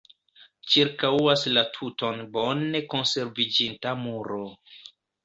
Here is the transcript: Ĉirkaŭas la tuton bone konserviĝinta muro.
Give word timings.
Ĉirkaŭas 0.75 1.43
la 1.57 1.63
tuton 1.75 2.17
bone 2.37 2.81
konserviĝinta 2.95 3.95
muro. 4.01 4.41